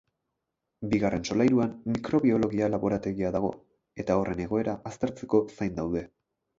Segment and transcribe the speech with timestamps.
[0.93, 3.55] Bigarren solairuan mikrobiologia-laborategia dago,
[4.05, 6.09] eta horren egoera aztertzeko zain daude.